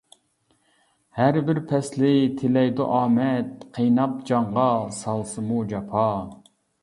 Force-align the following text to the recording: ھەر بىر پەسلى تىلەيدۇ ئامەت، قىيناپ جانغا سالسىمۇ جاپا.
ھەر 1.17 1.35
بىر 1.49 1.59
پەسلى 1.71 2.13
تىلەيدۇ 2.39 2.87
ئامەت، 2.95 3.67
قىيناپ 3.77 4.17
جانغا 4.31 4.67
سالسىمۇ 5.03 5.61
جاپا. 5.75 6.09